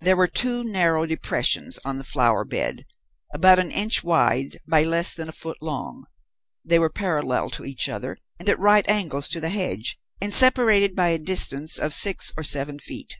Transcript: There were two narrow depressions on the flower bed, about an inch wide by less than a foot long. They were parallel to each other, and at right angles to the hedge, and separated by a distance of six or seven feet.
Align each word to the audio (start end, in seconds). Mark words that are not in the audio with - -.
There 0.00 0.16
were 0.16 0.26
two 0.26 0.64
narrow 0.64 1.04
depressions 1.04 1.78
on 1.84 1.98
the 1.98 2.02
flower 2.02 2.42
bed, 2.46 2.86
about 3.34 3.58
an 3.58 3.70
inch 3.70 4.02
wide 4.02 4.58
by 4.66 4.82
less 4.82 5.12
than 5.12 5.28
a 5.28 5.32
foot 5.32 5.58
long. 5.60 6.06
They 6.64 6.78
were 6.78 6.88
parallel 6.88 7.50
to 7.50 7.66
each 7.66 7.86
other, 7.86 8.16
and 8.38 8.48
at 8.48 8.58
right 8.58 8.88
angles 8.88 9.28
to 9.28 9.40
the 9.40 9.50
hedge, 9.50 9.98
and 10.22 10.32
separated 10.32 10.96
by 10.96 11.10
a 11.10 11.18
distance 11.18 11.78
of 11.78 11.92
six 11.92 12.32
or 12.34 12.44
seven 12.44 12.78
feet. 12.78 13.16